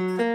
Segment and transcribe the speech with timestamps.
[0.00, 0.29] Mm-hmm.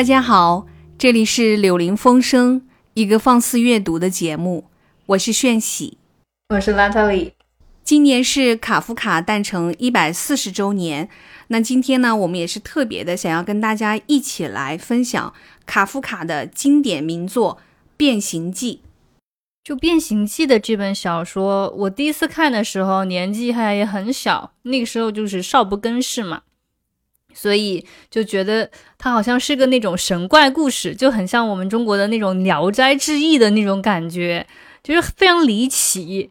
[0.00, 4.64] 大家好，这里是柳林风声，一个放肆阅读的节目。
[5.04, 5.98] 我是炫喜，
[6.48, 7.34] 我是拉特里。
[7.84, 11.10] 今年是卡夫卡诞辰一百四十周年。
[11.48, 15.34] 那今天呢，我们也是特别的，想要跟大家一起来分享
[15.66, 17.58] 卡夫卡的经典名作
[17.98, 18.80] 《变形记》。
[19.62, 26.40] 就《变形记》的这本小说，我第一次看的时候年纪还也很小，那个时候就是少不更事嘛。
[27.32, 34.46] 所以就觉得它好像是个那种神怪故事，就很像我们中国的那种《聊斋志异》的那种感觉，
[34.82, 36.30] 就是非常离奇。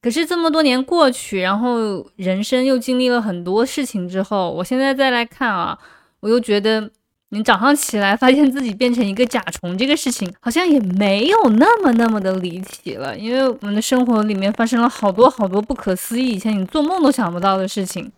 [0.00, 5.78] 可是这么多年过去，然后人生又经历了很多事情之后，我现在再来看啊，
[6.18, 6.90] 我又觉得
[7.28, 18.10] 你早上起来发现自己变成一个甲虫这个事情，好像也没有那么那么的离奇了，因为我们的生活里面发生了好多好多不可思议，以前你做梦都想不到的事情。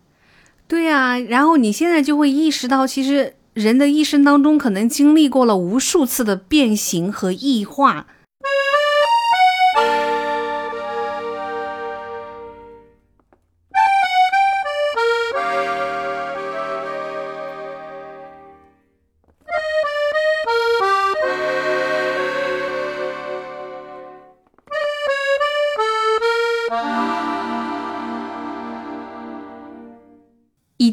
[0.67, 8.07] 对呀，然后你现在就会意识到，其实人的一生当中可能经历过了无数次的变形和异化。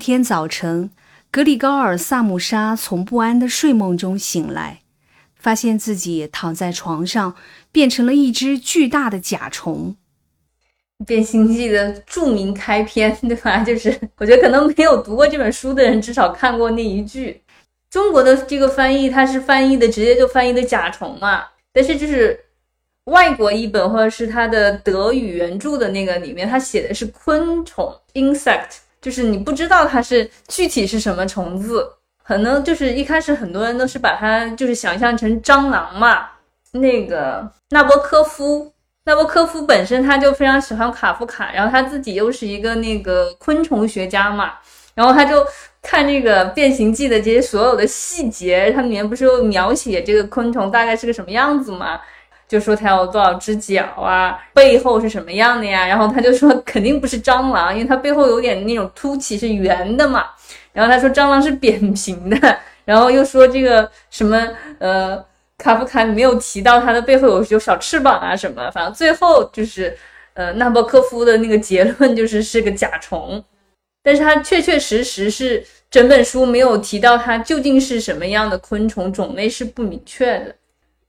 [0.03, 0.91] 天早晨，
[1.31, 4.81] 格里高尔·萨姆沙从不安的睡梦中醒来，
[5.37, 7.37] 发现自己躺在床上，
[7.71, 9.95] 变成了一只巨大的甲虫。
[11.05, 13.61] 《变形记》的著名开篇，对吧？
[13.63, 17.41] 就是我觉得可能没有读过这本书的人，至少看过那一句。
[17.89, 21.45] 中国的这个翻译，它是翻译的直接就翻译的甲虫嘛？
[21.73, 22.37] 但是就是
[23.05, 28.79] 外国译本或者是它的德语原著的那个里面，它写的是昆虫 （insect）。
[29.03, 31.87] 就是你不知道它是具体是什么虫子，
[32.25, 36.29] 可能就是一开始很多人都是把它就是想象成蟑螂嘛。
[36.71, 38.73] 那个纳博科夫，
[39.05, 44.55] 纳博科夫本身他就非常喜欢卡夫卡，然后他自己又是一个那个昆虫学家嘛，
[44.95, 45.45] 然后他就
[45.83, 52.01] 看这个《变形记》的这些所有的细节，它里面不是有描写这个昆虫大概是个什么样子嘛？
[52.53, 55.87] 就说它有多少只脚啊，背后是什么样的呀？
[55.87, 60.27] 然后他就说肯定不是蟑螂，因为它背后有点那种凸起，是圆的嘛。
[60.71, 64.47] 然后他说蟑螂是扁平的， 然后又说这个什么
[64.79, 65.25] 呃，
[65.57, 68.71] 卡夫卡没有提到它的背后有有小翅膀啊什么。
[68.71, 69.97] 反正最后就是
[70.35, 73.43] 呃，纳博科夫的那个结论就是是个甲虫，
[74.05, 80.55] 但是他确确实实是整本书没有提到它究竟是什么样的昆虫种类是不明确的。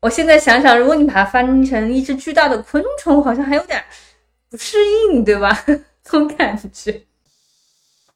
[0.04, 3.82] 我现在想想，如果你把它翻译成一只巨大的昆虫，好像还有点
[4.50, 4.76] 不适
[5.14, 5.64] 应，对吧？
[6.04, 7.04] 这种感觉。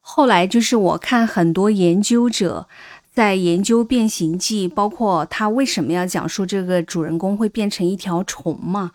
[0.01, 2.67] 后来就是我看很多研究者
[3.13, 8.91] 在研究《变形记》，包括他为什么要讲述这个主人公会变成一条虫嘛？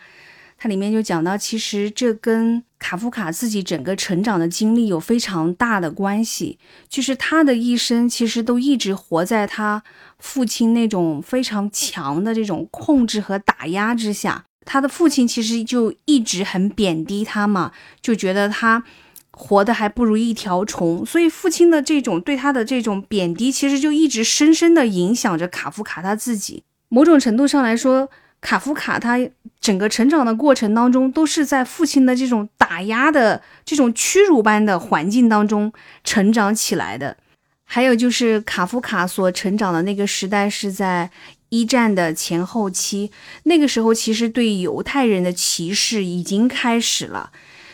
[0.63, 6.57] 它里面就讲到，其实这跟卡夫卡自己整个成长的经历有非常大的关系，
[6.89, 9.83] 就是他的一生其实都一直活在他
[10.21, 14.45] 父亲那种非常强的这种控制和打压之下。
[14.65, 18.85] 他的父亲其实就一直很贬低他嘛，就觉得他
[19.33, 21.05] 活的还不如一条虫。
[21.05, 26.63] 所以父亲的这种对他的这种贬低，其实就一直深深的影响着卡夫卡他自己。
[26.89, 28.09] 某种程度上来说。
[28.43, 29.19] 卡夫卡他
[29.61, 35.73] 整个成长的过程当中，都是在父亲的这种打压的这种屈辱般的环境当中
[36.05, 37.17] 成长起来的。
[37.65, 41.11] 还有就是卡夫卡所成长的那个时代是在
[41.49, 43.11] 一战的前后期，
[43.45, 47.31] 那个时候其实对犹太人的歧视已经开始了，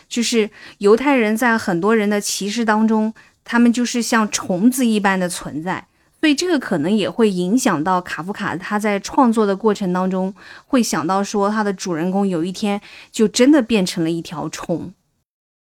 [0.07, 3.13] 就是犹太人在很多人的歧视当中，
[3.43, 5.87] 他们就是像虫子一般的存在。
[6.19, 10.33] 所以这个可能也会影响到卡夫卡，他在创作的过程当中
[10.65, 12.81] 会想到说，他的主人公有一天
[13.11, 14.93] 就真的变成了一条虫。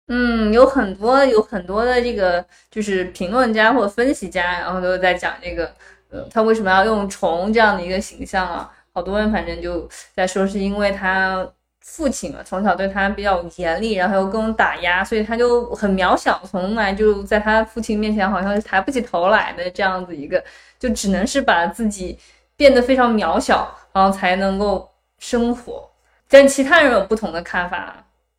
[0.07, 5.73] 嗯，有很多有很多的这个就是评论家或分析家，然后都在讲这个，
[6.09, 8.69] 呃，他为什么要用虫这样的一个形象啊？
[8.93, 11.47] 好多人反正就在说，是因为他
[11.85, 20.41] 父亲嘛，从小对他比较严厉，然后又各种打压，所以他就很渺小，从来就在他父亲面前好像抬不起头来的这样子一个，
[20.79, 22.17] 就只能是把自己
[22.55, 24.89] 变得非常渺小，然后才能够
[25.19, 25.89] 生活。
[26.29, 27.93] 但其他人有不同的看法，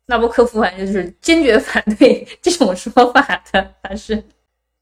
[0.07, 3.21] 纳博科夫反正就是坚决反对 这种说法
[3.51, 4.23] 的，他是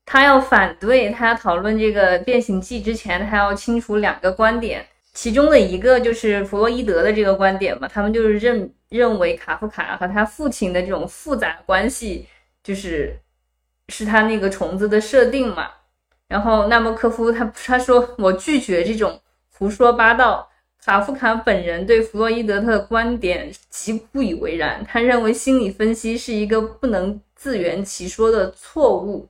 [0.06, 4.86] 他要反对，他讨论这个《变形记》之前，他要清楚两个观点。
[5.14, 12.28] 其中的一个就是弗洛伊德的这个观点嘛，他们就是认认为卡夫卡和他父亲的这种复杂关系，
[12.64, 13.18] 就是
[13.90, 15.70] 是他那个虫子的设定嘛。
[16.28, 19.22] 然后纳莫科夫他他说我拒绝这种
[19.52, 20.50] 胡说八道。
[20.86, 29.30] 卡夫卡本人对弗洛伊德的观点极不以为然，他认为心理分析是一个不能自圆其说的错误。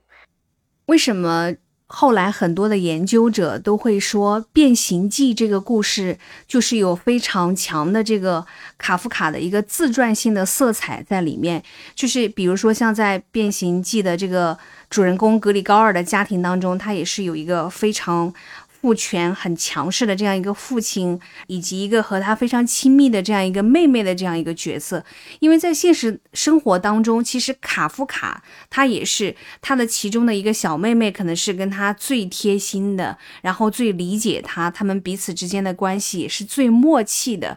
[0.86, 1.54] 为什么？
[1.96, 6.18] 后来很多的研究者都会说，《变形记》这个故事
[6.48, 8.44] 就是有非常强的这个
[8.76, 11.62] 卡夫卡的一个自传性的色彩在里面。
[11.94, 14.58] 就是比如说，像在《变形记》的这个
[14.90, 18.34] 主人公格里高尔的家庭当中，他也是有一个非常。
[18.84, 25.02] 父权很强势的这样一个父亲，以及一个和他非常亲密的这样一个妹妹的这样一个角色，
[25.40, 37.56] 因为在现实生活当中，其实卡夫卡他也是他的其中的一个小妹妹，可能是跟他最贴心的，然后最理解他，他们彼此之间的关系也是最默契的。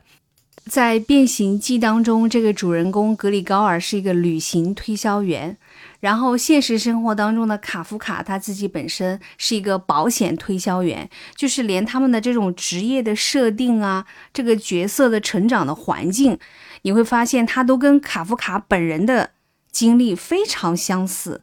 [0.69, 5.57] 在《变形记》当中，这个主人公格里高尔是一个旅行推销员。
[5.99, 16.38] 然后，现实生活当中的卡夫卡他自己本身是一个保险推销员，就是连他们的这种职业的设定啊，这个角色的成长的环境，
[16.83, 19.31] 你会发现他都跟卡夫卡本人的
[19.71, 21.41] 经历非常相似。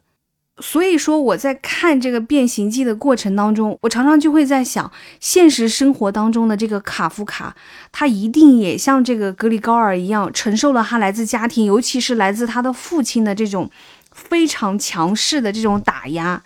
[0.61, 7.57] 所以说，我在看这个《变形记》的过程当中，我常常就会在想，现实生活当中的这个卡夫卡，
[7.91, 13.69] 他一定也像这个格里高尔一样，承受了他来自家庭，尤其是来自他的父亲的这种。
[14.15, 16.41] 非常强势的这种打压，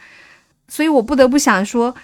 [0.68, 1.96] 所以我不得不想说，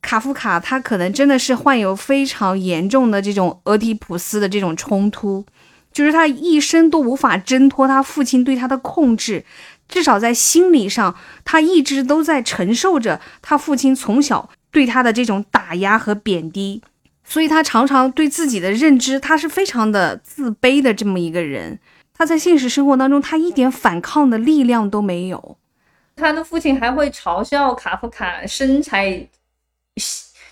[0.00, 5.44] 卡夫卡他可能真的是患有非常严重的这种俄狄浦斯的这种冲突，
[5.92, 9.44] 就是他一生都无法挣脱他父亲对他的控制，
[9.88, 16.80] 至少在心理上，他一直都在承受着他父亲从小对他的这种打压和贬低，
[17.24, 21.80] 所以他常常对自己的认知，他是非常的自卑的这么一个人。
[22.16, 25.58] 他在现实生活当中，他一点反抗的力量都没有。
[26.16, 29.28] 他的父亲还会嘲笑卡夫卡身材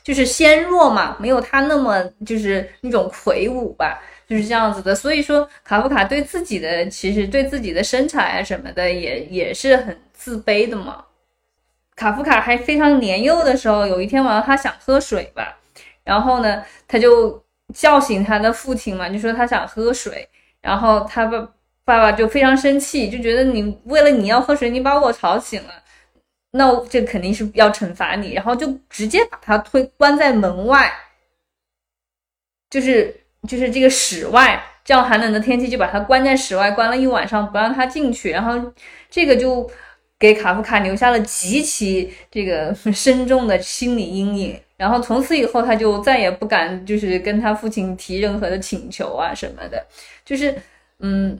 [0.03, 4.95] 就是纤弱嘛，没有他那么就是那种魁梧吧，就是这样子的。
[4.95, 11.03] 所以说，卡夫卡对自己的其实对自己的身材啊什么的也也是很自卑的嘛。
[11.97, 15.57] 卡夫卡还非常年幼的时候，有一天晚上他想喝水吧，
[16.03, 20.29] 然后呢，他就叫醒他的父亲嘛，就说他想喝水。
[20.65, 21.39] 然后他爸
[21.85, 25.75] 爸爸就非常生气，就觉得你为了你要喝水，你把我吵醒了，
[26.53, 30.91] 那这肯定是要惩罚你，然后就直接把他推关在门外，
[32.71, 33.15] 就是
[33.47, 38.73] 就是这个室外，这样寒冷的天气就把他关在室外，关了一晚上，不让他进去，然后
[39.11, 39.71] 这个就
[40.19, 49.87] 给卡夫卡留下了极其这个深重的心理阴影，然后从此以后他就再也不敢就是跟他父亲提任何的请求啊什么的。
[50.25, 50.55] 就是，
[50.99, 51.39] 嗯，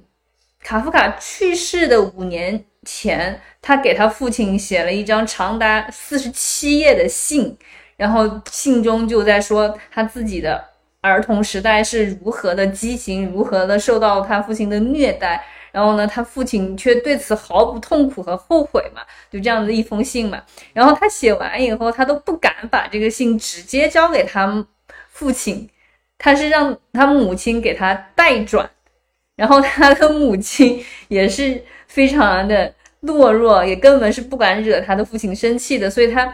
[0.63, 7.57] 卡夫卡去世的五年前，他给他父亲写了一张长达四十七页的信，
[7.97, 10.63] 然后信中就在说他自己的
[11.01, 15.45] 儿童时代是如何的畸形，如何的受到他父亲的虐待，
[15.75, 20.41] 然后呢，他父亲却对此毫不痛苦和后悔嘛，就这样的一封信嘛。
[20.73, 24.65] 然后他写完以后，他都不敢把这个信直接交给他
[25.09, 25.69] 父亲，
[26.17, 28.71] 他是让他母亲给他代转。
[29.35, 36.33] 然后他的母亲也是非常的懦弱，也根本是不敢惹他的父亲生气的，所以他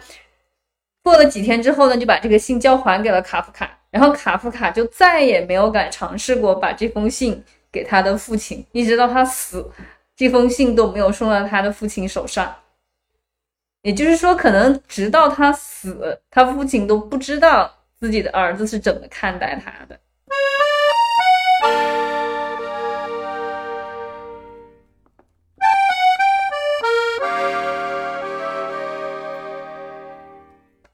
[1.02, 9.70] 过了几天之后呢，就把这个信交还给了卡夫卡，然后卡夫卡就再也没有敢尝试过把这封信给他的父亲，一直到他死，
[10.16, 12.54] 这封信都没有送到他的父亲手上。
[13.82, 19.98] 也就是说，可能直到他死，他父亲都不知道自己的儿子是怎么看待他的。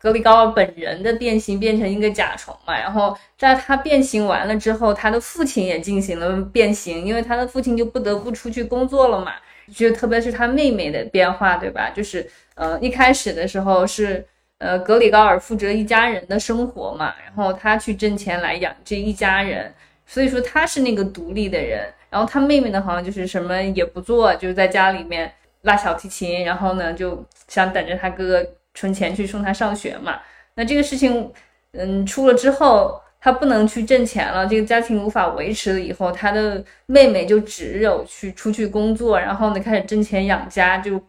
[0.06, 9.32] 格里高尔本人的变形变成一个甲虫嘛，然后在他变形完了之后，他的父亲也进行了变形，因为他的父亲就不得不出去工作了嘛。
[9.74, 11.90] 就特别是他妹妹的变化，对吧？
[11.90, 14.24] 就是呃一开始的时候是
[14.58, 19.74] 呃格里高尔负责一家人的生活嘛，然后他去挣钱来养这一家人，
[20.06, 21.92] 所以说他是那个独立的人。
[22.08, 25.32] 然后他妹妹呢，好像就是什么也不做，就是在家里面
[25.62, 30.20] 拉小提琴，然后呢就想等着他哥哥存钱去送他上学嘛。
[30.54, 31.32] 那这个事情，
[31.72, 35.80] 嗯，出了之后，他不能去挣钱了，这个家庭无法维持了。
[35.80, 41.02] 以后他的妹妹就只有去出去工作，然后呢开始挣钱养家，就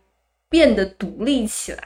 [0.49, 1.83] 变得独立起来。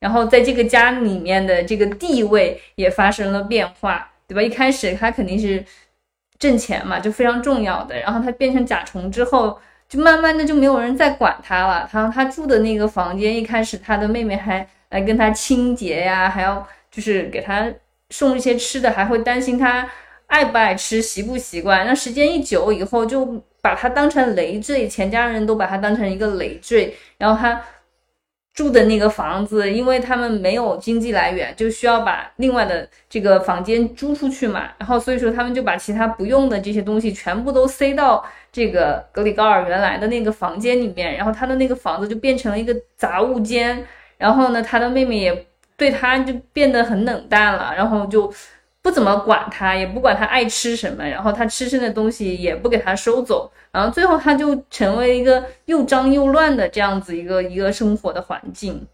[0.00, 4.42] 然后在这个家里面的这个地位也发生了变化，对吧？
[4.42, 5.64] 一开始他肯定是
[6.38, 7.98] 挣钱嘛，就非常重要的。
[7.98, 9.58] 然后他变成甲虫之后，
[9.88, 11.88] 就慢慢的就没有人再管他了。
[11.90, 17.72] 他他住的那个房间，一开始他的妹妹还来跟他清洁呀，还要就是给他
[18.10, 19.88] 送一些吃的，还会担心他
[20.26, 21.86] 爱不爱吃、习不习惯。
[21.86, 26.94] 那时间一久以后，就把他当成累赘，全家人都把他当成一个累赘。
[27.18, 27.60] 然后他。
[28.54, 34.70] 住的那个房子，因为他们没有经济来源，就需要把另外的这个房间租出去嘛。
[34.78, 41.16] 然后所以说他们就把其他不用的这些东西全部都塞到这个格里高尔原来的那个房间里面。
[41.16, 43.84] 然后他的那个房子就变成了一个杂物间。
[44.24, 48.32] 然后呢，他的妹妹也对他就变得很冷淡了，然后就
[48.80, 53.52] 不怎么管他，也不管他爱吃什么，然后他吃剩的东西也不给他收走。
[53.70, 58.86] 然后最后，他就成为一个又脏又乱的这样子一个一个生活的环境，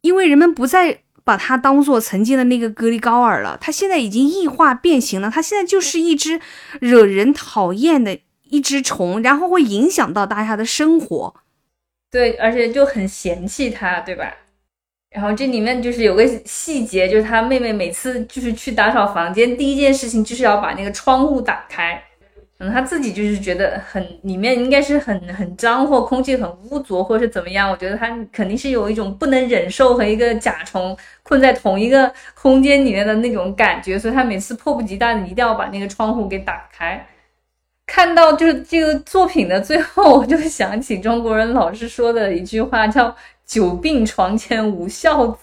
[0.00, 6.40] 因为人们不再把它当做曾经的那个格里高尔了，他现在已经异化变形了，他现在就是一只
[6.80, 11.34] 惹人讨厌的一只虫，然后会影响到大家的生活。
[12.10, 14.34] 对，而且就很嫌弃他，对吧？
[15.12, 22.02] 然后这里面就是有个细节，就是他妹妹每次就是去打扫房间，第一件事情就是要把那个窗户打开。
[22.56, 37.04] 可能他自己就是觉得很里面应该是很很脏或空气很污浊或是怎么样，我觉得他肯定是有一种不能忍受和一个甲虫困在同一个空间里面的那种感觉，所以他每次迫不及待的一定要把那个窗户给打开。
[37.84, 43.14] 看到就是这个作品的最后，我就想起中国人老是说的一句话，叫
[43.46, 45.38] “久病床前无孝子”。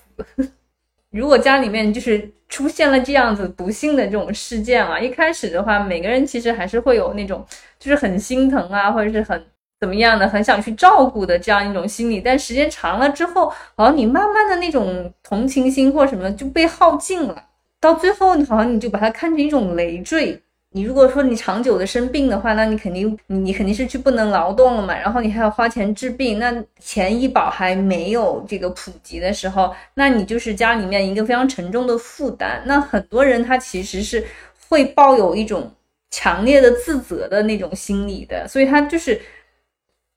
[1.11, 7.43] 如果家里面就是出现了这样子不幸的这种事件啊，一开始的话，每个人其实还是会有那种
[7.79, 9.43] 就是很心疼啊，或者是很
[9.79, 12.21] 怎么样的，很想去照顾的这样一种心理。
[12.21, 17.43] 但时间长了之后，好像你慢慢的那种同情心或什么就被耗尽了，
[17.79, 20.39] 到最后好像你就把它看成一种累赘。
[20.71, 32.61] 你如果说你长久的生病的话，那你肯定你肯定是去不能劳动了嘛，然后你还要花钱治病，那钱医保还没有这个普及的时候，那你就是家里面一个非常沉重的负担。
[32.67, 34.23] 那很多人他其实是
[34.67, 35.71] 会抱有一种
[36.11, 39.19] 强烈的自责的那种心理的，所以他就是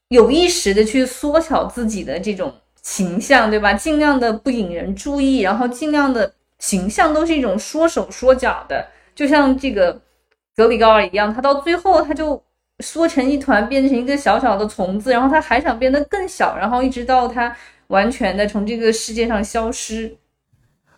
[0.08, 3.72] 有意识的去缩小自己的这种形象，对吧？
[3.72, 9.98] 尽量的不引人注意，然后尽量的形象都是一种缩手缩脚的，就像这个。
[10.54, 12.42] 格里高尔一样，他到最后他就
[12.80, 17.54] 缩成一团，变成一个小小的虫子，然后他还想变得更小，然后一直到他
[17.88, 20.16] 完全的从这个世界上消失。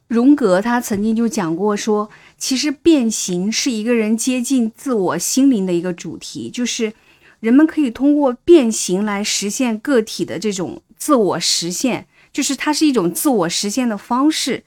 [0.06, 6.92] 荣格他曾经就讲过说，其实变形是一个人接近自我心灵的一个主题，就是
[7.40, 14.62] 人们可以通过变形来实现个体的这种自我实现，就是它是一种自我实现的方式。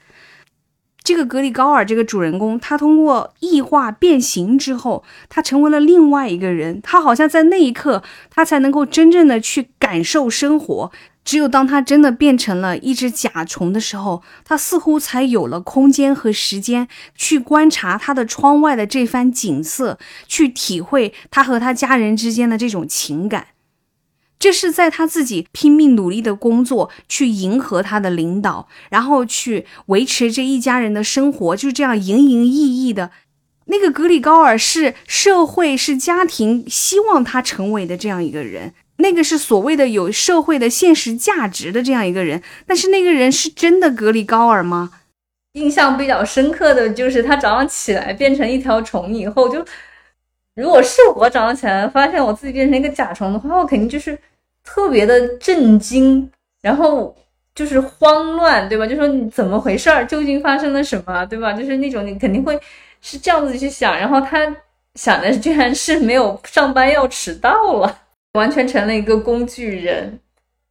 [1.08, 6.82] 这个格里高尔这个主人公，他通过异化变形之后，他成为了另外一个人。
[6.82, 10.92] 他好像在那一刻，他才能够真正的去感受生活。
[11.24, 23.46] 只有当他真的变成了一只甲虫的时候，他似乎才有了空间和时间去观察他的窗外的这番景色，去体会他和他家人之间的这种情感。
[24.38, 33.10] 这是在他自己拼命努力的工作，去迎合他的领导，然后去维持这一家人的生活，就这样营营役役的。
[33.66, 42.42] 那个格里高尔是社会是家庭希望他成为的这样一个人，那个是所谓的有社会的现实价值的这样一个人。
[42.66, 44.92] 但是那个人是真的格里高尔吗？
[45.54, 49.64] 印象比较深刻的就是他早上起来变成一条虫以后，就
[50.60, 54.18] 如果是我早上起来发现我自己变成一个甲虫的话，我肯定就是。
[54.70, 57.16] 特别的震惊，然后
[57.54, 58.86] 就是慌乱，对吧？
[58.86, 60.04] 就说你怎么回事儿？
[60.04, 61.54] 究竟发生了什么，对吧？
[61.54, 62.60] 就是那种你肯定会
[63.00, 63.96] 是这样子去想。
[63.96, 64.54] 然后他
[64.94, 67.50] 想的居然是没有上班要迟到
[67.80, 67.98] 了，
[68.36, 70.20] 完全成了一个工具人。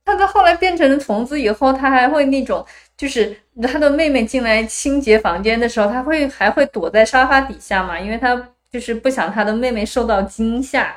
[0.06, 2.64] 他在后来变成了虫子以后，他还会那种，
[2.96, 8.48] 就是他的妹妹进来清洁房间的时候，他会还会躲在沙发底下嘛，因为他
[8.80, 10.96] 就是不想他的妹妹受到惊吓。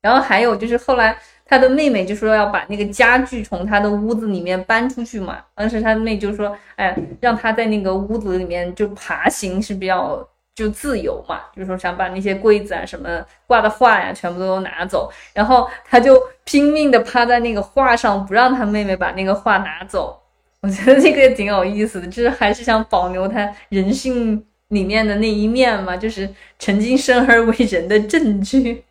[0.00, 1.16] 然后还有就是后来。
[1.48, 5.38] 他的妹妹就说要把那个家具从他的屋子里面搬出去嘛。
[5.54, 20.20] 当时他妹就说：“哎，让他在那个屋子里面就爬行是比较就自由嘛，就是说想把那些柜子啊什么挂的画呀全部都拿走，然后他就拼命的趴在那个画上，不让他妹妹把那个画拿走。
[20.62, 28.82] 我觉得这个挺有意思的，就是还是想保留他人性里面的那一面嘛，就是曾经生而为人的证据。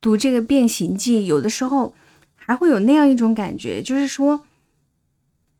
[0.00, 1.94] 读这个《变形记》，有的时候
[2.36, 4.44] 还会有那样一种感觉，就是说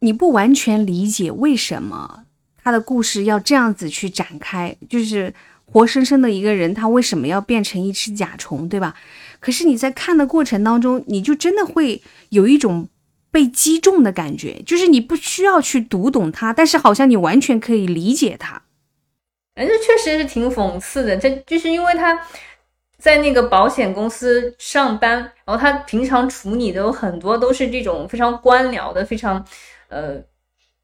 [0.00, 2.24] 你不完全理解为什么
[2.62, 8.94] 他的故事要这样子去展开，就是活生生的一个人，他为什么要变成一只甲虫，对吧？
[9.40, 12.88] 可是你在看的过程当中，你就真的会有一种
[13.30, 18.62] 被击中的感觉，就是你不需要去读懂它，但是好像你完全可以理解它。
[19.58, 22.26] 哎，这确实是挺讽刺的，这就是因为他。
[23.00, 29.46] 在那个保险公司上班，然后他平常处理的有很多都是这种非常官僚的、非常
[29.86, 30.20] 呃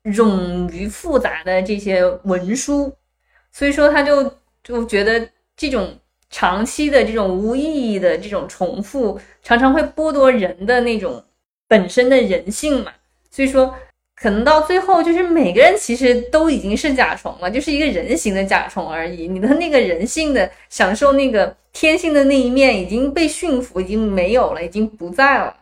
[0.05, 2.97] 冗余复杂的这些文书，
[3.51, 5.99] 所以说他就就觉得这种
[6.31, 11.21] 长期的这种无意义的这种重复，常常会剥夺人的那种
[11.67, 12.93] 本身的人性嘛，
[13.29, 13.75] 所以说。
[14.25, 19.29] 可能到最后，就是每个人其实都已经是甲虫了，就是一个人形的甲虫而已。
[19.29, 25.55] 你的那个人性的享受，那个天性的那一面已经被驯服，已经没有了，已经不在了。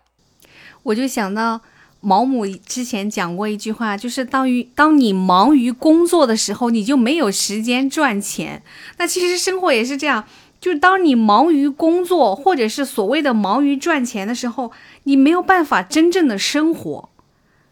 [0.85, 1.61] 我就想到
[2.01, 8.63] 毛姆之前讲过一句话，就是当于当你忙于工作的时候，你就没有时间赚钱。
[8.97, 10.25] 那其实生活也是这样，
[10.61, 14.71] 就是当你忙于工作，或者是所谓的忙于赚钱的时候，
[15.03, 17.09] 你没有办法真正的生活。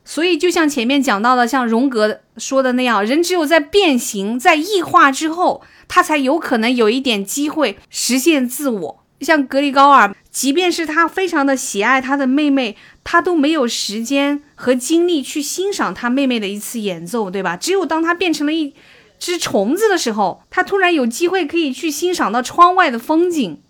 [0.05, 9.05] 所以，就像前面讲到的，像荣格说的那样，人只有在变形、在异化之后，他才有可能有一点机会实现自我。
[9.21, 17.57] 像格里高尔，即便是他非常的喜爱他的妹妹，他都没有时间和精力去欣赏他妹妹的一次演奏，对吧？
[17.57, 18.75] 只有当他变成了一
[19.19, 23.61] 只虫子的时候，他突然有机会可以去欣赏到窗外的风景。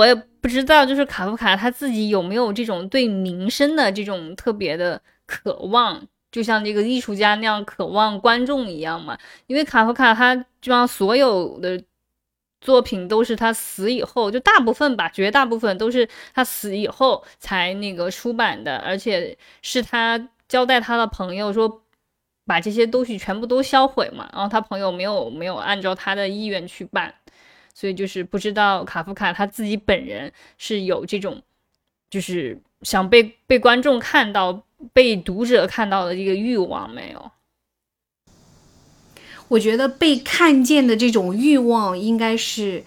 [0.00, 9.18] 我也不知道，就是卡夫卡他自己有没有这种对名声的这种特别的渴望，就像这个艺术家那样渴望观众一样嘛？
[9.46, 11.84] 因为卡夫卡他基本上所有的
[12.62, 21.82] 作品都是他死以后，就大部分吧，绝大部分都是他死以后才那个出版的，而且是他交代他的朋友说
[22.46, 27.14] 把这些东西全部都销毁嘛，然后他朋友没有没有按照他的意愿去办。
[27.80, 31.42] 所以就是不知道卡夫卡他自己本人是有这种，
[32.10, 34.62] 就是想被被观众看到、
[34.92, 37.30] 被读者看到的这个欲望没有？
[39.48, 42.84] 我觉得被看见的这种欲望应该是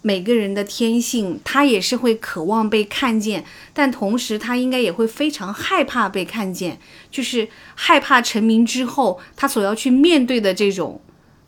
[0.00, 6.80] 每个人的天性，他也是会渴望被看见，但同时他应该也会非常害怕被看见，
[7.12, 11.00] 就是害怕成名之后他所要去面对的这种。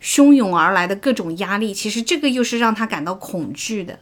[0.05, 3.97] 汹涌而来的各种压力，其实这个又是让他感到恐惧的。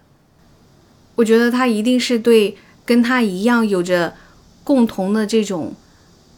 [1.15, 4.13] 我觉得他一定是对跟他一样有着
[4.65, 5.73] 共同的这种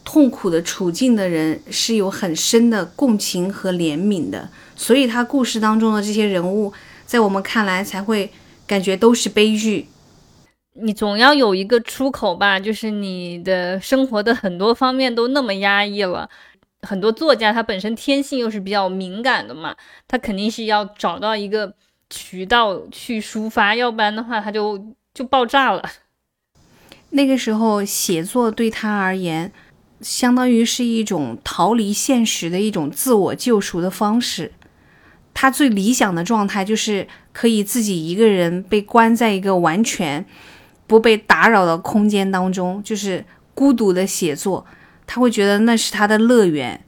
[0.04, 6.72] 痛苦的处境的人是有很深的共情和怜悯的，所以他故事当中的这些人物，
[7.04, 8.30] 在我们看来才会
[8.68, 9.88] 感觉都是悲剧。
[10.74, 16.30] 你总要有一个出口吧，就是你的生活的很多方面都那么压抑了。
[16.86, 21.74] 很多作家他本身天性又是比较敏感的嘛，他肯定是要找到一个
[22.08, 24.80] 渠道去抒发，要不然的话他就
[25.12, 25.82] 就爆炸了。
[27.10, 29.52] 那个时候写作对他而言，
[30.00, 34.52] 相当于是一种逃离现实的一种自我救赎的方式。
[35.32, 40.24] 他最理想的状态就是可以自己一个人被关在一个完全
[40.86, 44.66] 不被打扰的空间当中，就是孤独的写作。
[45.06, 46.84] 他会觉得那是他的乐园，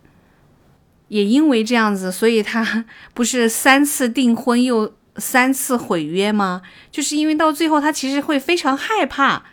[1.09, 6.63] 也因为这样子，所以他不是三次订婚又三次毁约吗？
[6.91, 9.45] 就是因为到最后，他其实会非常害怕。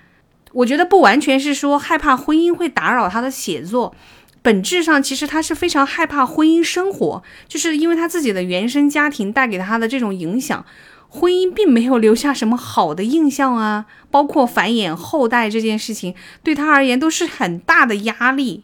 [0.53, 3.93] 我觉得不完全是说害怕婚姻会打扰他的写作，
[4.41, 10.65] 本质上其实他是非常害怕婚姻生活，就是因为他自己的原生家庭带给他的这种影响，
[11.09, 13.85] 婚姻并没有留下什么好的印象啊。
[14.11, 18.63] 包括繁衍后代这件事情，对他而言都是很大的压力。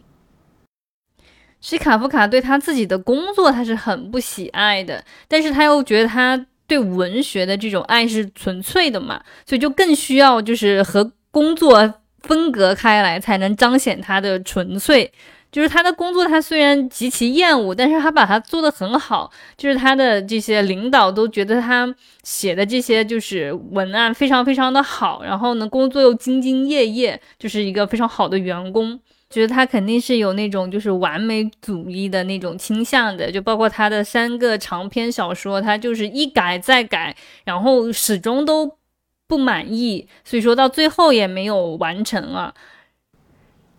[1.60, 15.12] 西卡夫卡对他自己的工作他是很不喜爱的，但是他又觉得他对文学的这种爱是纯粹的嘛，所以就更需要就是和工作分隔开来，才能彰显他的纯粹。
[15.52, 19.30] 就是他的工作，他虽然极其厌恶，但是他把他做得很好。
[19.56, 28.98] 就是他的这些领导都觉得他写的这些就是文案非常非常的好，然后呢，工作又兢兢业业，就是一个非常好的员工。
[29.28, 38.78] 觉得他肯定是有那种就是完美主义的那种倾向的，就包括他的三个长篇小说，他就是一改再改，然后始终都
[39.26, 42.52] 不满意，所以说到最后也没有完成了。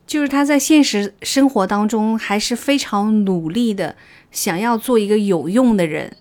[0.05, 3.95] 就是他在现实生活当中还是非常努力的，
[4.31, 6.17] 想要做一个有用的人。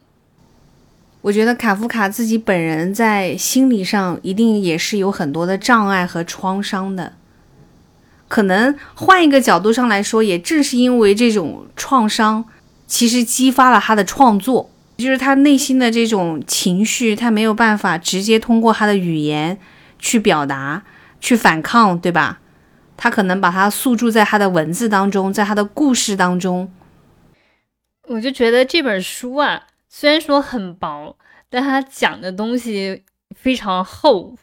[1.23, 7.13] 我觉得卡夫卡自己本人在心理上一定也是有很多的障碍和创伤的。
[8.27, 12.45] 可能换一个角度上来说，也正是因为这种创伤，
[12.87, 19.59] 其实激发了他的创作，就是他内心的这种情绪，他没有办法直接通过他的语言
[19.99, 20.83] 去表达、
[21.21, 22.41] 去反抗，对吧？
[23.03, 26.73] 他可能把它诉诸在他的文字当中，在他的故事当中。
[28.07, 31.17] 我就觉得这本书啊，虽然说很薄，
[31.51, 33.03] 但他讲的东西
[33.35, 34.37] 非常厚。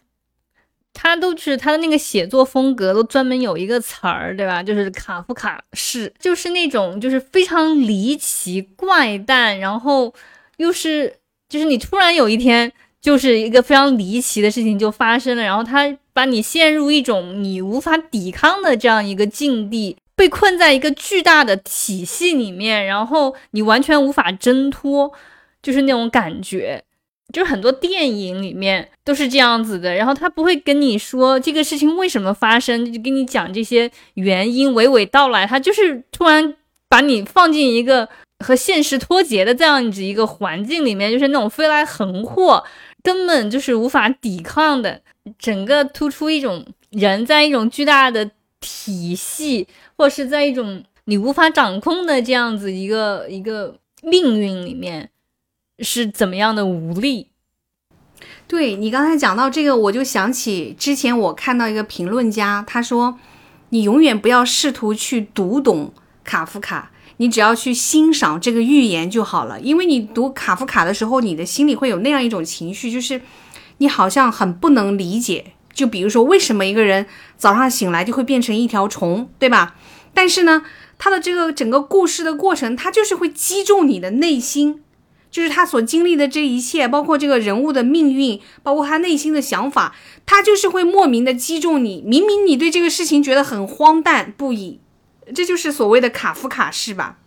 [0.94, 4.62] 他都是他的那个写作风格，都专门有一个词儿，对吧？
[4.62, 10.14] 就是卡夫卡式，就是那种就是非常离奇怪诞，然后
[10.58, 11.16] 又是
[11.48, 15.98] 就是你突然有一天就是一个非常离奇的事情就发生了，然后他。
[16.12, 25.14] 把你陷入一种你无法抵抗的这样一个境地，被困在一个巨大的体系里面，然后你完全无法挣脱，
[25.64, 26.84] 就是那种感觉。
[27.32, 35.48] 就是很多电影里面都是这样子的，然后他不会跟你说这个事情为什么发生，就跟你讲这些原因，娓娓道来。
[35.48, 36.54] 他就是突然
[36.90, 38.10] 把你放进一个
[38.40, 42.62] 和现实脱节的这样子一个环境里面，就是那种飞来横祸，
[43.10, 45.02] 根本就是无法抵抗的。
[45.40, 49.68] 整个突出一种人在一种巨大的体系，
[49.98, 55.10] 或是在一种你无法掌控的这样子一个一个命运里面，
[55.80, 57.30] 是怎么样的无力？
[58.48, 63.18] 对你刚才讲到这个，我就想起之前我看到一个评论家，他说
[63.70, 65.92] ：“你永远不要试图去读懂
[66.24, 69.62] 卡夫卡，你只要去欣赏这个寓言就好了。
[69.62, 73.22] 因为你读卡夫卡的时候，你的心里会有那样一种情绪，就是。”
[73.82, 77.06] 你好像很不能理解，就比如说为什么一个人
[77.38, 79.78] 早上醒来就会变成一条虫，对吧？
[80.14, 80.64] 但是呢，
[80.98, 84.82] 他的这个整个故事的过程，他就是会击中你的内心，
[85.32, 92.04] 就是他所经历的这一切，包括这个人物的命运，包括他内心的想法，他就是会莫名的击中你。
[92.06, 94.82] 明明你对这个事情觉得很荒诞不已，
[95.34, 97.18] 这就是所谓的卡夫卡式吧？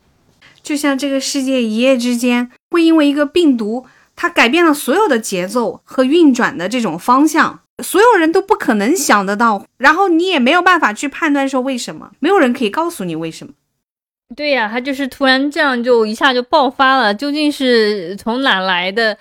[0.63, 3.87] 就像这个世界一夜之间会因为一个病毒。
[4.15, 13.55] 它改变了所有的节奏和运转的这种方向，所有人都不可能想得到，然后你也没有办法去判断说为什么，没有人可以告诉你为什么。
[14.37, 19.17] 对呀，他就是突然这样就一下就爆发了，究竟是从哪来的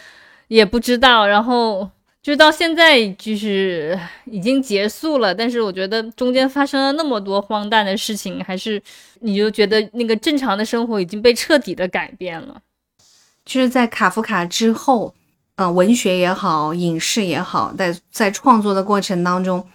[0.49, 1.89] 也不知道，然后
[2.23, 8.81] 就到现在就是已经结束了，但是我觉得中间发生了那么多荒诞的事情，还是
[9.21, 12.61] 你就觉得那个正常的生活已经被彻底的改变了。
[13.43, 15.15] 就是在卡夫卡之后，
[15.55, 19.67] 呃，文学也好，影视也好，在在创作的过程当中，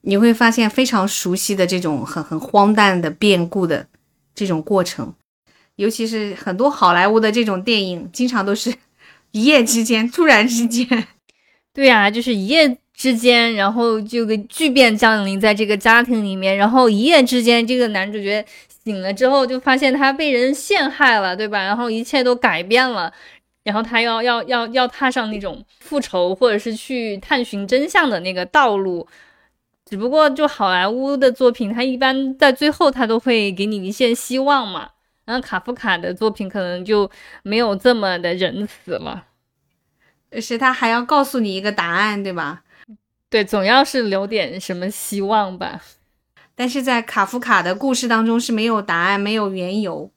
[0.00, 3.86] 你会发现非常熟悉的这种很很荒诞的变故的
[4.34, 5.14] 这种过程，
[5.76, 8.74] 尤其是很多好莱坞的这种电影，经常都是
[9.30, 11.06] 一夜之间，突然之间，
[11.74, 18.42] 对呀，就是一夜之间，然后这个巨变降临在这个家庭里面，然后一夜之间，这个男主角。
[18.84, 21.64] 醒了之后就发现他被人陷害了，对吧？
[21.64, 23.10] 然后一切都改变了，
[23.62, 29.08] 然后他要要要要踏上那种复仇或者是去探寻真相的那个道路。
[29.86, 34.90] 只不过就好莱坞的作品，他一般在最后他都会给你一线希望嘛。
[35.24, 37.10] 然后卡夫卡的作品可能就
[37.42, 39.24] 没有这么的仁慈了，
[40.40, 42.62] 是他还要告诉你一个答案，对吧？
[43.30, 45.80] 对，总要是留点什么希望吧。
[46.54, 50.12] 但是在卡夫卡的故事当中是没有答案、没有缘由，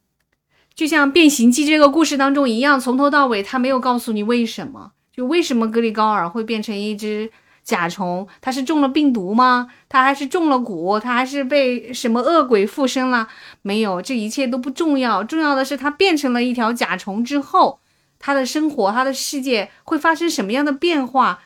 [0.76, 7.32] 就像《变形记》这个故事当中一样，从头到尾他没有告诉你为什么，就为什么格里高尔会变成一只
[7.64, 8.28] 甲虫？
[8.40, 9.70] 他是中了病毒吗？
[9.90, 11.00] 他还是中了蛊？
[11.00, 13.28] 他还是被什么恶鬼附身了？
[13.64, 17.80] 没有，这一切都不重要，重要的是他变成了一条甲虫之后，
[18.20, 21.44] 他的生活、他的世界会发生什么样的变化？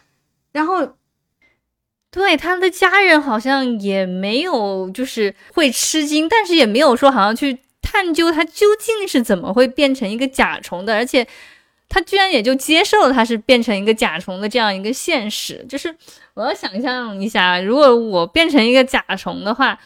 [0.52, 0.96] 然后。
[2.14, 10.94] 对他的家人好像也没有，就是会吃惊，但是也没有说好像去探究他究竟是怎么会变成一个甲虫的。
[10.94, 11.26] 而且
[11.88, 15.66] 他居然也就接受了他是变成一个甲虫的这样一个现实。
[15.70, 15.96] 就是
[16.34, 19.80] 我要想象一下，如果我变成一个甲虫的话，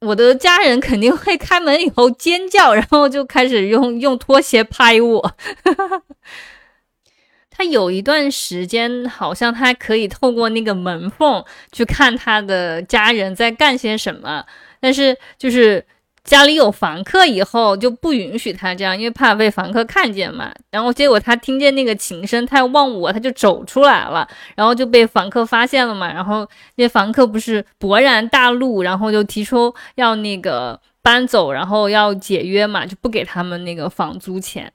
[0.00, 5.36] 我的家人肯定会开门以后尖叫，然后就开始用用拖鞋拍我。
[7.50, 14.46] 他有一段时间，好像他可以透过那个门缝去看他的家人在干些什么，
[14.80, 15.84] 但是就是
[16.30, 20.48] 家里有房客以后就不允许他这样，因为怕被房客看见嘛。
[20.70, 26.06] 然后结果他听见那个琴声，他要忘我，他就走出来了，然后就被房客发现了嘛。
[26.06, 34.72] 然后那房客不是勃然大怒，然后就提出要那个搬走，然后要解约嘛，就不给他们那个房租钱。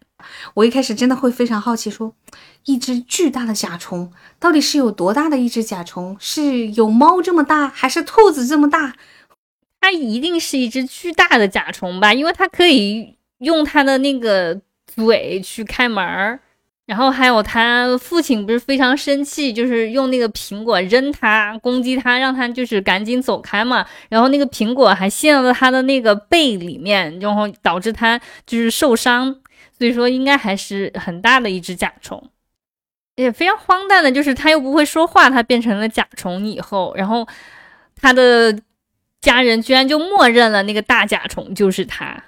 [0.56, 2.14] 我一开始真的会非常好奇，说
[2.66, 6.18] 一只巨大的甲虫到底是有多大的一只甲虫？
[6.20, 8.96] 是有猫这么大，还是兔子这么大？
[9.86, 16.40] 它一定是一只巨大的甲虫吧，因为它可以用它的那个嘴去开门儿。
[16.88, 23.86] 然后还有他父亲不是非常生气，就是用那个苹果扔他，攻击他，让他就是赶紧走开嘛。
[24.10, 29.36] 然后那个苹果还陷入了他的那个背里面，然后导致他就是受伤。
[29.78, 32.30] 所以说，应该还是很大的一只甲虫，
[33.16, 37.28] 也非常荒诞的，就是他又不会说话，他变成了甲虫以后，然后
[38.00, 38.56] 他的
[39.26, 42.26] 家人居然就默认了那个大甲虫就是他。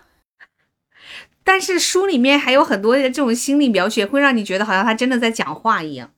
[1.44, 6.10] 但是书里面还有很多的这种心理描写，会让你觉得好像他真的在讲话一样。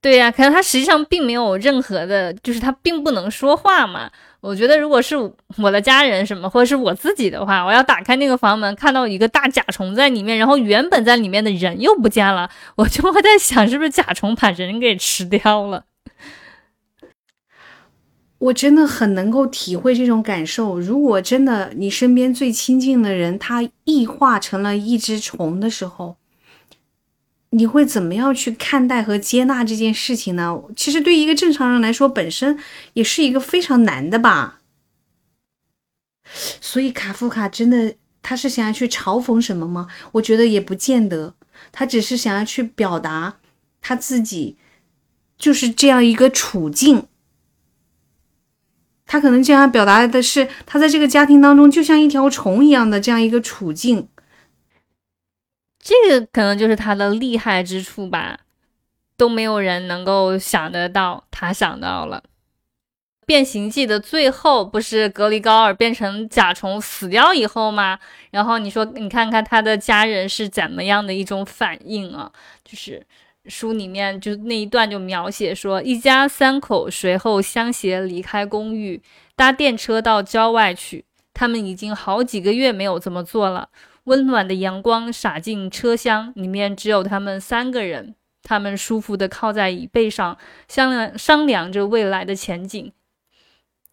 [0.00, 4.08] 对呀，可能他实际上并没有任何的，就是他并不能说话嘛。
[4.40, 5.16] 我觉得如果是
[5.58, 15.84] 我的家人什么，或者是我自己的话，我要打开那个房门，看到一个大甲虫在里面，然后原本在里面的人又不见了，我就会在想，是不是甲虫把人给吃掉了？
[18.42, 20.80] 我真的很能够体会这种感受。
[20.80, 26.16] 如果真的你身边最亲近的人他异化成了一只虫的时候，
[27.50, 30.60] 你会怎么样去看待和接纳这件事情呢？
[30.74, 32.58] 其实对一个正常人来说，本身
[32.94, 34.58] 也是一个非常难的吧。
[36.60, 39.86] 所以卡夫卡真的他是想要去嘲讽什么吗？
[40.12, 41.34] 我觉得也不见得，
[41.70, 43.36] 他只是想要去表达
[43.80, 44.56] 他自己
[45.38, 47.06] 就是这样一个处境。
[49.12, 54.08] 他可能这样表达的是他在这个家庭当中就像一条虫一样的这样一个处境。
[55.78, 58.38] 这个可能就是他的厉害之处吧，
[59.18, 62.24] 都没有人能够想得到，他想到了。
[63.26, 67.98] 变形记的最后不是格里高尔变成甲虫死掉以后吗？
[68.30, 72.32] 然后你说，你看看他的家人是怎么样的一种反应啊？
[72.64, 73.06] 就是
[73.46, 79.02] 书里面就那一段就描写说，一家三口随后相携离开公寓，
[79.34, 81.04] 搭电车到郊外去。
[81.34, 83.70] 他们已经好几个月没有这么做了。
[84.04, 88.14] 温暖的阳光洒进车厢，里面只有他们三个人。
[88.42, 92.92] 他们舒服地靠在椅背上，商量商量着未来的前景。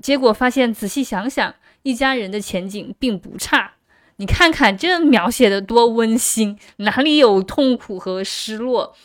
[0.02, 3.74] 结果发现，仔细想想，一家人的前景并不差。
[4.18, 8.96] 你看看这描写的多温馨，哪里有痛苦和失落？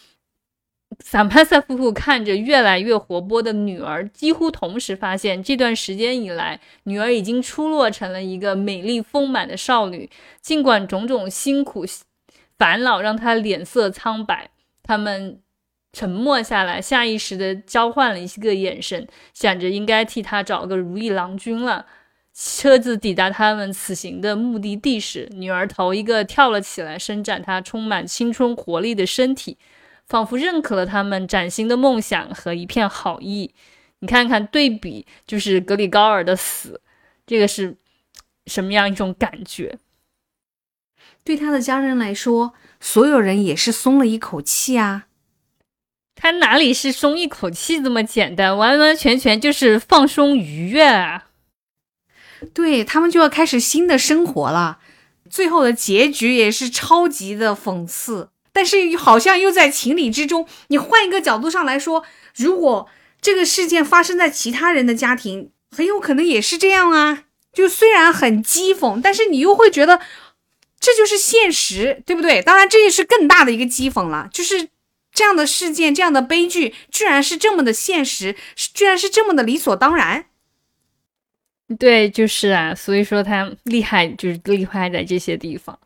[1.01, 10.11] 萨帕萨夫妇看着越来越活泼的女儿，几乎同时发现，这段时间以来，女儿已经出落成了一个美丽丰满的少女。
[10.41, 11.85] 尽管种种辛苦、
[12.59, 14.51] 烦恼让她脸色苍白，
[14.83, 15.41] 他们
[15.93, 21.87] 沉默下来，下意识地交换了一个眼神，想着应该替她找个如意郎君了。
[22.37, 29.57] 车子抵达他们此行的目的地时，女儿头一个跳了起来，伸展她充满青春活力的身体。
[30.07, 33.55] 仿佛认可了他们崭新的梦想和一片好意。
[34.01, 36.81] 你看看对比，就是格里高尔的死，
[37.27, 37.77] 这个是
[38.47, 39.79] 什么样一种感觉？
[41.25, 45.07] 对他的家人来说，所有人也是松了一口气啊。
[46.15, 48.57] 他哪里是松一口气这么简单？
[48.57, 51.29] 完完全全就是放松愉悦啊！
[52.53, 54.81] 对他们就要开始新的生活了。
[55.31, 58.29] 最后的结局也是超级的讽刺。
[58.55, 60.49] 但是好像又在情理之中。
[60.69, 62.05] 你换一个角度上来说，
[62.37, 62.89] 如果
[63.21, 67.25] 这个事件发生在其他人的家庭，很有可能也是这样啊。
[67.53, 70.01] 就虽然很讥讽，但是你又会觉得
[70.81, 72.41] 这就是现实，对不对？
[72.41, 74.29] 当然，这也是更大的一个讥讽了。
[74.33, 74.69] 就是
[75.13, 80.27] 这样的事件，这样的悲剧，居然是这么的现实，居然是这么的理所当然。
[81.79, 82.75] 对，就是啊。
[82.75, 85.79] 所以说他厉害，就是厉害在这些地方。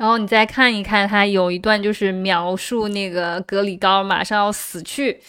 [0.00, 5.20] 然后你再看一看，他有一段就是描述那个格里高马上要死去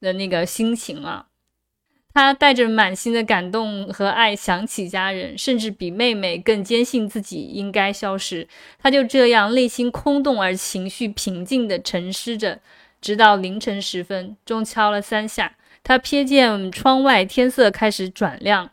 [0.00, 1.26] 的那个心情啊。
[2.14, 8.48] 他带着满心的感动和爱想起家人，甚至比妹妹更坚信自己应该消失。
[8.78, 12.58] 他就这样内心空洞而情绪平静地沉思着，
[13.02, 18.70] 直到凌晨时分，钟敲了三下，他瞥见窗外天色开始转亮，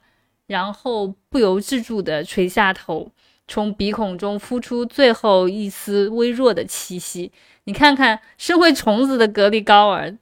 [0.48, 3.12] 然后不由自主地垂下头，
[3.48, 7.32] 从鼻孔中呼出最后一丝微弱的气息。
[7.66, 10.14] 你看看，身为虫子的格里高尔。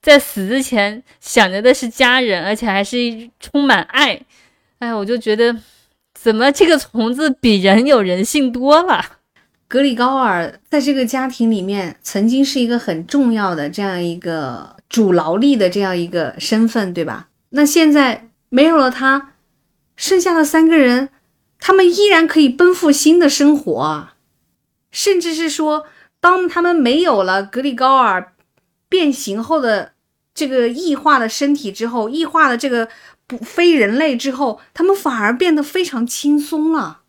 [0.00, 4.20] 在死之前想着的是家人，而且还是充满爱。
[4.78, 5.56] 哎，我就觉得，
[6.12, 9.02] 怎么这个虫子比人有人性多了？
[9.66, 17.28] 格里高尔在这个家庭里面曾经是一个很重要的这样一个主劳力的这样一个身份，对吧？
[17.48, 19.32] 那现在没有了他，
[19.96, 21.08] 剩下的三个人，
[21.66, 24.10] 他们依然可以奔赴新的生活，
[24.90, 25.86] 甚至是说，
[26.20, 28.34] 当他们没有了格里高尔
[28.90, 29.92] 变形后的。
[30.34, 32.88] 这个异化的身体之后，异化的这个
[33.24, 37.02] 不非人类之后，他们反而变得非常轻松了，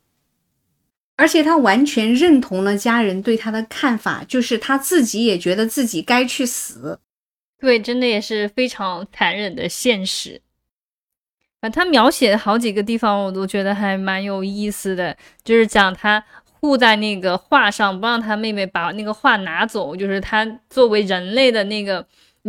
[1.15, 7.00] 而且他完全认同了家人对他的看法，就是他自己也觉得自己该去死。
[7.60, 10.39] 对，真的也是非常残忍的现实。
[11.69, 16.23] 他描写好几个地方，我都觉得还蛮有意思的，就是讲他
[16.60, 22.06] 护在那个画上，不让他妹妹把那个画拿走，就是他作为人类的那个。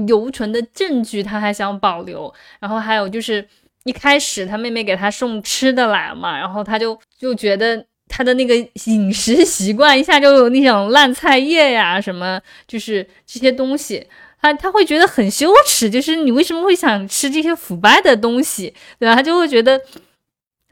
[0.07, 2.31] 留存的证据，他还想保留。
[2.61, 3.49] 然后还有就是
[3.85, 14.07] 一开始他妹妹给他送吃的来嘛，然后他就就觉得他的那个饮食习惯一下就有那种烂菜叶呀什么，就是这些东西，
[14.41, 19.15] 他他会觉得很羞耻，就是你为什么会想吃这些腐败的东西，对吧？
[19.15, 19.81] 他就会觉得。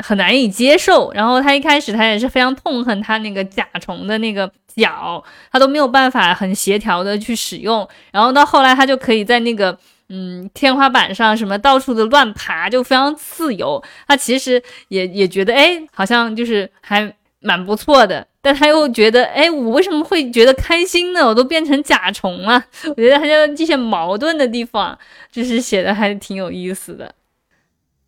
[0.05, 5.22] 很难以接受，然后他一开始他也是非常痛恨他那个甲虫的那个脚，
[5.53, 13.83] 他都没有办法很协调的去使用，然后到后来他就可以在那个嗯天花板上什么到处的乱爬，就非常自由。
[14.09, 21.26] 他其实也也觉得哎，好像就是还蛮不错的，但他又觉得哎，我为什么会觉得开心呢？
[21.26, 22.64] 我都变成甲虫了。
[22.88, 24.98] 我觉得他就这些矛盾的地方，
[25.30, 27.14] 就是写的还挺有意思的。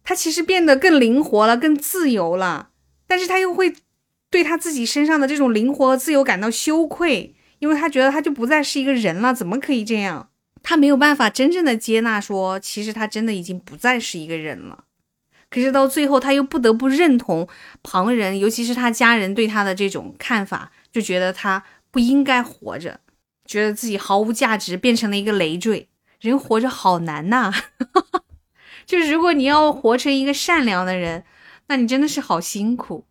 [0.02, 2.70] 他其实变得更灵活了，更自由了，
[3.06, 3.74] 但是他又会
[4.30, 10.30] 对他自己身上的这种灵活和自由感到羞愧，因为他觉得他就不再是一个人了，怎么可以这样？
[10.62, 14.84] 他没有办法真正的接纳，说其实他真的已经不再是一个人了。
[15.48, 17.48] 可是到最后，他又不得不认同
[17.82, 23.00] 旁人，尤其是他家人对他的这种看法，就觉得他不应该活着，
[23.46, 25.88] 觉得自己毫无价值，变成了一个累赘。
[26.20, 27.52] 人活着好难呐。
[28.84, 31.24] 就是如果你要活成一个善良的人，
[31.68, 33.04] 那你真的是好辛苦。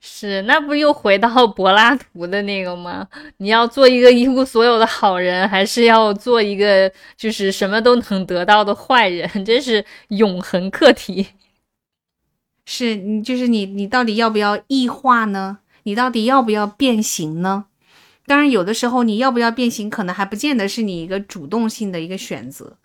[0.00, 3.08] 是，那不又回到柏拉图的那个吗？
[3.38, 9.28] 你要做一个一无所有的好人，还是要做一个就是什么都能得到的坏人？
[9.44, 11.26] 真是永恒课题。
[12.70, 15.60] 是你，就是你，你到底要不要异化呢？
[15.84, 17.64] 你到底要不要变形呢？
[18.26, 22.76] 当然，有的时候你要不要变形，可能还不见得是你一个主动性的一个选择。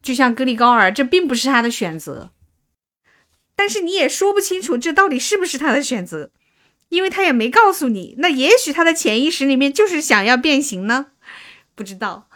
[0.00, 2.30] 就像格里高尔，这并不是他的选择，
[3.56, 6.30] 但是你也说不清楚这到底是不是他的选择，
[6.88, 8.14] 因为他也没告诉你。
[8.18, 11.06] 那也许他的潜意识里面就是想要变形呢？
[11.74, 12.28] 不知道，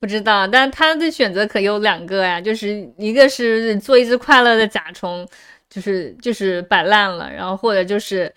[0.00, 0.46] 不知道。
[0.46, 5.28] 但他的选择可有两个呀，就是一个是做一只快乐的甲虫，
[5.68, 8.34] 就是就是摆烂了，然后或者就是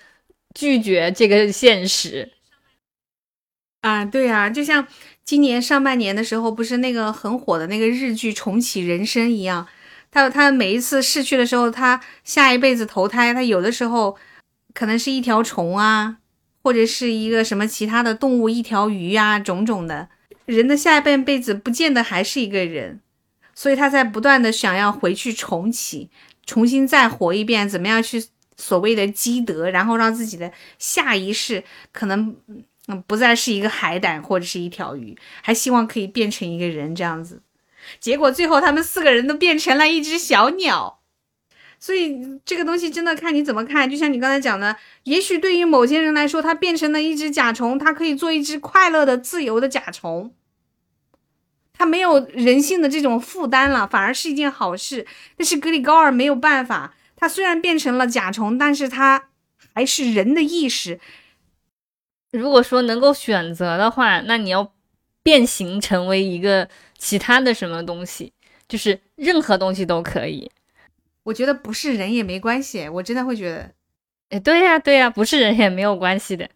[0.53, 2.29] 拒绝这个现实。
[3.81, 4.87] 啊，对啊，就像。
[5.25, 9.65] 今年上半年的时候，不是那个很火的那个日剧《重启人生》一样，
[10.11, 14.17] 他他每一次逝去的时候，他下一辈子投胎，他有的时候
[14.73, 16.17] 可能是一条虫啊，
[16.61, 20.09] 或者是一个什么其他的动物，一条鱼啊，种种的。
[20.45, 22.99] 人的下半辈子不见得还是一个人，
[23.53, 26.09] 所以他在不断的想要回去重启，
[26.45, 28.25] 重新再活一遍，怎么样去
[28.57, 32.35] 所谓的积德，然后让自己的下一世可能。
[32.85, 37.41] 嗯，不再是一个海胆或者是一条鱼，还希望可以变成一个人这样子。
[37.97, 40.99] 结果最后他们四个人都变成了一只小鸟。
[41.83, 43.89] 所以这个东西真的看你怎么看。
[43.89, 50.33] 就像你刚才讲的，也许对于某些人来说，他变成了一只甲虫，他可以做一只快乐的、自由的甲虫，
[51.73, 55.05] 他没有人性的这种负担了，反而是一件好事。
[55.35, 59.27] 但是格里高尔没有办法，他虽然变成了甲虫，但是他
[59.73, 61.01] 还是人的意识。
[62.31, 64.71] 如果说能够选择的话，那你要
[65.21, 68.31] 变形成为一个其他的什么东西，
[68.69, 70.49] 就是任何东西都可以。
[71.23, 73.71] 我觉得不是人也没关系，我真的会觉得，
[74.29, 76.49] 哎，对呀，对呀，不是人也没有关系的。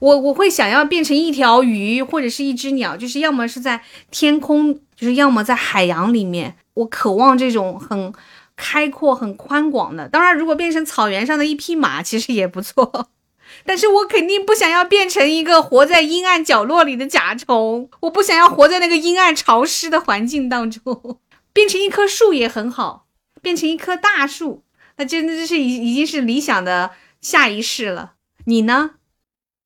[0.00, 6.56] 我我会想要变成一条鱼或者是一只鸟，就是要么是在天空，就是要么在海洋里面。
[6.74, 8.12] 我渴望这种很
[8.56, 10.08] 开阔、很宽广的。
[10.08, 13.10] 当然，如果变成草原上的一匹马，其实也不错。
[13.64, 21.18] 但是我肯定不想要变成一个活在阴暗角落里的甲虫，我不想要活在那个阴暗潮湿的环境当中。
[21.52, 23.06] 变成一棵树也很好，
[23.48, 24.62] 变成一棵大树，
[24.98, 26.90] 那真的就是已已经是理想的
[27.22, 28.12] 下一世了。
[28.44, 28.90] 你呢？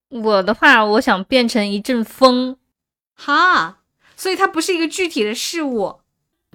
[0.08, 2.56] 我的话，我想变成一阵风，
[3.16, 3.80] 哈，
[4.14, 5.96] 所以它不是一个具体的事物，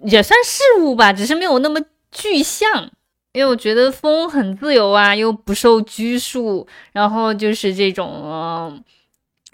[0.03, 1.81] 也算事物吧，只是没有那么
[2.13, 2.89] 具象。
[3.33, 8.81] 因为我觉得风很自由啊，又不受拘束，然后就是这种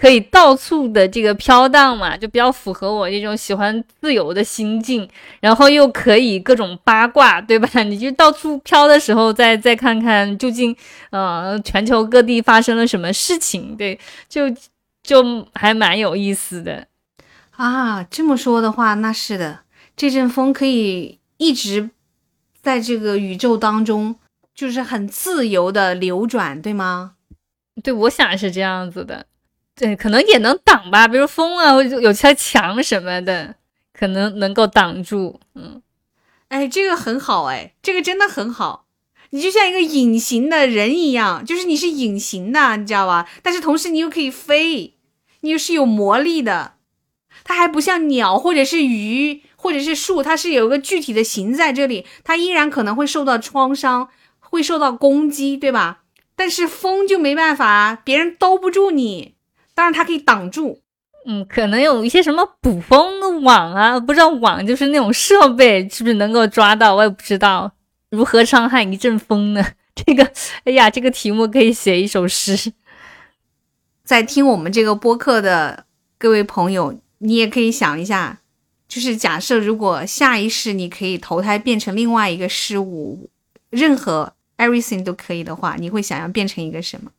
[0.04, 5.08] 可以到处的这个飘荡嘛，就比较符合我这种喜欢自由的心境。
[5.40, 7.82] 然后又可以各种八卦，对吧？
[7.84, 10.76] 你就到处飘的时候，再再看看究竟，
[11.12, 13.98] 呃，全球各地发生了什么事情，对，
[14.28, 14.54] 就
[15.02, 16.86] 就还蛮有意思的
[17.52, 18.04] 啊。
[18.04, 19.62] 这么说的话，那是的，
[19.96, 21.92] 这阵风可以一直。
[22.62, 24.18] 在这个宇宙当中，
[24.54, 27.14] 就是很自由的流转，对吗？
[27.82, 29.28] 对，我想是这样子的。
[29.76, 33.56] 对，可能也能挡吧，比如风啊，有些墙什么的，
[33.94, 35.40] 可能能够挡住。
[35.56, 35.82] 嗯，
[36.50, 38.86] 哎，这个很好，哎，这个真的很好。
[39.32, 43.28] 你就像一个隐形的人一样，就是你是隐形的，你知道吧？
[43.42, 44.94] 但是同时你又可以飞，
[45.42, 46.74] 你又是有魔力的。
[47.44, 49.42] 它还不像鸟或者是鱼。
[49.56, 54.10] 或者是树，它是有一个具体的形在这里，它依然可能会受到创伤，
[54.42, 56.02] 会受到攻击，对吧？
[56.36, 59.33] 但是风就没办法，别人兜不住你，
[59.74, 60.80] 当然它可以挡住。
[61.26, 67.72] 嗯，可能有一些什么捕风的网啊，不知道网就是那种设备是不是能够抓到，我也不知道
[68.10, 69.66] 如何伤害一阵风呢？
[69.96, 70.30] 这个，
[70.66, 72.74] 哎呀，这个题目可以写一首诗。
[74.04, 75.86] 在听我们这个播客的
[76.18, 78.40] 各位朋友，你也可以想一下。
[78.90, 83.30] 就是假设，如果下一世你可以投胎变成另外一个事物，
[83.70, 87.10] 任何 everything 都可以的话，你会想要变成一个什么？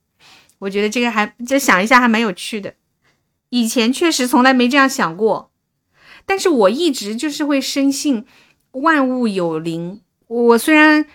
[0.65, 2.75] 我觉得这个还就想一下还蛮有趣的。
[3.51, 5.51] 以前确实从来没这样想过，
[6.27, 8.25] 但是我一直就是会深信
[8.73, 10.01] 万物有灵。
[10.27, 11.07] 我虽然。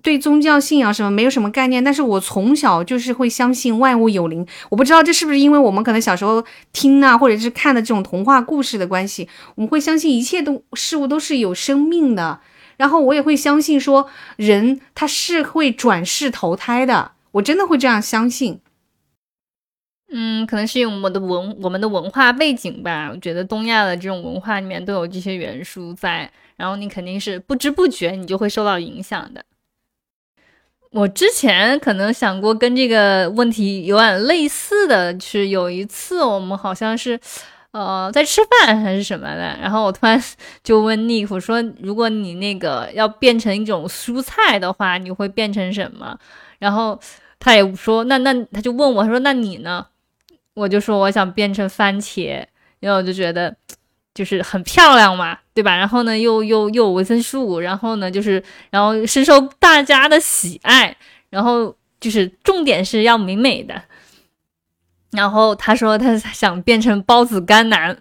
[0.00, 4.46] 对宗教信仰什么没有什么概念，但是我从小就是会相信万物有灵。
[4.70, 12.38] 我不知道这是不是因为我们可能小时候听啊，或者是看的这种童话故事的关系，我们会相信一切都事物都是有生命的。
[12.76, 18.60] 然后我也会相信说人他是会转世投胎的，我真的会这样相信。
[20.08, 23.10] 嗯，可能是因为我们的文我们的文化背景吧。
[23.12, 29.44] 我觉得东亚的这种文化里面都有这些元素在，然后你肯定是不知不觉你就会受到影响的。
[30.92, 37.18] 我之前可能想过跟这个问题有点类似的，是有一次我们好像是，
[37.72, 40.22] 呃，在吃饭还是什么的，然后我突然
[40.62, 46.16] 就问尼克说：“如果你那个要变成一种蔬菜的话，你会变成什么？”
[46.60, 46.98] 然后
[47.40, 49.84] 他也说：“那那他就问我，他说那你呢？”
[50.56, 52.44] 我就说我想变成番茄，
[52.80, 53.56] 因为我就觉得。
[54.16, 55.76] 就是很漂亮嘛，对吧？
[55.76, 60.96] 然后呢，又又又有维生素，然后呢，就是然后深受大家的喜爱，
[61.28, 63.74] 然后就是重点是要美美的。
[65.10, 67.94] 然后他说他想变成包子甘蓝，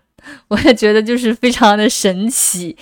[0.48, 2.78] 我也觉得就是非常的神奇，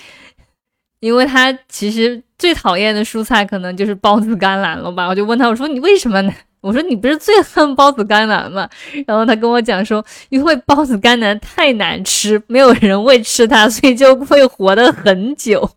[1.00, 5.08] 因为他其实最讨厌的蔬菜可能就是包子甘蓝了吧？
[5.08, 6.32] 我就问他，我说你为什么呢？
[6.64, 8.70] 我说你不是最恨包子甘蓝吗？
[9.05, 15.70] 然后他跟我讲说，因为包子甘蓝太难吃，没有人会吃它，所以就会活得很久。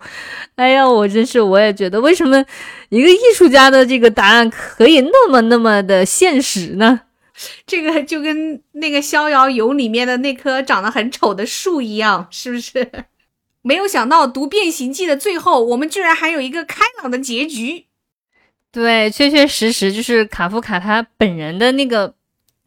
[0.55, 2.39] 哎呀，我真是，我也觉得，为什么
[2.91, 7.01] 一个艺术家的这个答案可以那么那么的现实呢？
[7.67, 12.89] 这个就跟那个《逍遥游》里面的那棵长得很丑的树一样，是不是？
[13.63, 17.86] 没有想到读《变形记》的最后，我们居然还有一个开朗的结局。
[18.77, 22.15] 对，确确实实就是卡夫卡他本人的那个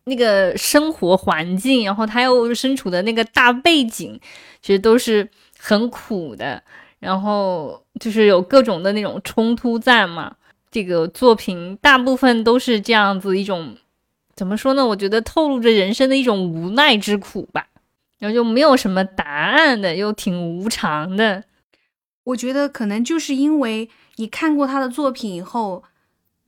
[0.05, 4.19] 那个生活环境，然后他又身处的那个大背景，
[4.59, 5.29] 其实都是
[5.59, 6.63] 很苦的，
[6.97, 10.35] 然后就是有各种的那种冲突在嘛。
[10.71, 13.77] 这个作品大部分都是这样子一种，
[14.33, 14.83] 怎么说呢？
[14.83, 17.67] 我觉得透露着人生的一种无奈之苦吧，
[18.17, 21.43] 然后就没有什么答案的，又挺无常的。
[22.23, 25.83] 我觉得可能就是因为你看过他的作品以后。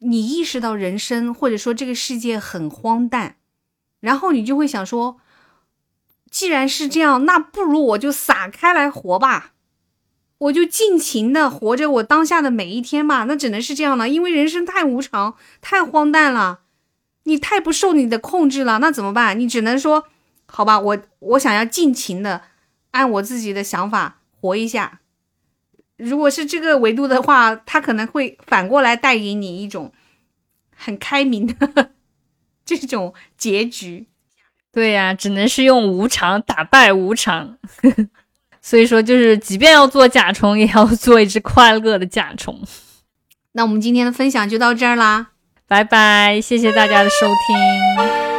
[0.03, 3.35] 你意识到人生或者说这个世界很荒诞，
[3.99, 5.17] 然后你就会想说，
[6.29, 9.51] 既然是这样，那不如我就撒开来活吧，
[10.39, 13.25] 我就尽情的活着我当下的每一天吧。
[13.25, 16.61] 那只能是这样了，因为人生太无常、太荒诞了，
[17.25, 18.79] 你太不受你的控制了。
[18.79, 19.39] 那怎么办？
[19.39, 20.05] 你只能说，
[20.47, 22.41] 好吧，我我想要尽情的
[22.89, 25.00] 按我自己的想法活一下。
[26.01, 29.91] 如果是这个维度的话，它可能会反过来带给你一种
[30.75, 31.91] 很开明的
[32.65, 34.07] 这种结局。
[34.73, 37.57] 对呀，只能是用无常打败无常。
[38.61, 42.61] 所以说，就是即便要做甲虫，也要做一只快乐的甲虫。
[43.53, 45.31] 那我们今天的分享就到这儿啦，
[45.67, 48.30] 拜拜，谢谢大家的收听。